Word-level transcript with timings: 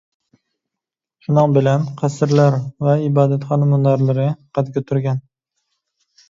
شۇنىڭ 1.25 1.51
بىلەن، 1.57 1.85
قەسىرلەر 1.99 2.57
ۋە 2.87 2.95
ئىبادەتخانا 3.03 3.69
مۇنارلىرى 3.75 4.27
قەد 4.59 4.73
كۆتۈرگەن. 4.79 5.23